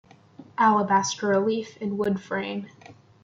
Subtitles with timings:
[0.57, 2.67] Alabaster relief in wood frame.